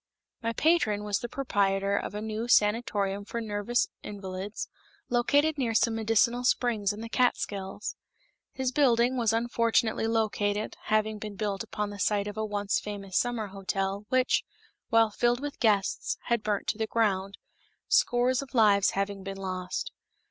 My 0.41 0.51
patron 0.53 1.03
was 1.03 1.19
the 1.19 1.29
proprietor 1.29 1.95
of 1.95 2.15
a 2.15 2.23
new 2.23 2.47
sanatorium 2.47 3.23
for 3.23 3.39
nervous 3.39 3.87
invalids, 4.01 4.67
located 5.09 5.59
near 5.59 5.75
some 5.75 5.93
medicinal 5.93 6.43
springs 6.43 6.91
in 6.91 7.01
the 7.01 7.07
Catskills. 7.07 7.95
His 8.51 8.71
building 8.71 9.15
was 9.15 9.31
unfortunately 9.31 10.07
located, 10.07 10.75
having 10.85 11.19
been 11.19 11.35
built 11.35 11.61
upon 11.61 11.91
the 11.91 11.99
site 11.99 12.27
of 12.27 12.35
a 12.35 12.43
once 12.43 12.79
famous 12.79 13.15
summer 13.15 13.49
hotel, 13.49 14.07
which, 14.09 14.43
while 14.89 15.11
filled 15.11 15.39
with 15.39 15.59
guests, 15.59 16.17
had 16.23 16.41
burnt 16.41 16.65
to 16.69 16.79
the 16.79 16.87
ground, 16.87 17.37
scores 17.87 18.41
of 18.41 18.55
lives 18.55 18.93
having 18.97 19.21
been 19.21 19.37
lost. 19.37 19.91